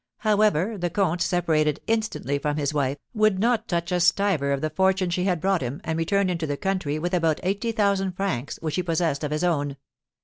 However, 0.21 0.79
the 0.79 0.89
comte 0.89 1.21
separated 1.21 1.79
instantly 1.85 2.39
from 2.39 2.57
his 2.57 2.73
wife, 2.73 2.97
would 3.13 3.37
not 3.37 3.67
touch 3.67 3.91
a 3.91 3.99
stiver 3.99 4.51
of 4.51 4.59
the 4.59 4.71
fortune 4.71 5.11
she 5.11 5.25
had 5.25 5.39
brought 5.39 5.61
him, 5.61 5.79
and 5.83 5.95
returned 5.95 6.31
into 6.31 6.47
the 6.47 6.57
country 6.57 6.97
with 6.97 7.13
about 7.13 7.39
eighty 7.43 7.71
thousand 7.71 8.13
francs 8.13 8.57
which 8.63 8.77
he 8.77 8.81
possessed 8.81 9.23
of 9.23 9.29
his 9.29 9.43
own. 9.43 9.77